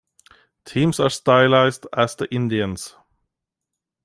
Teams 0.65 0.99
are 0.99 1.11
stylized 1.11 1.85
as 1.95 2.15
the 2.15 2.25
Indians. 2.33 2.95